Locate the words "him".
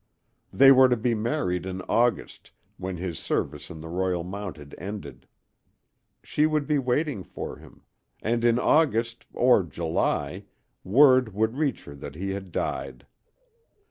7.57-7.83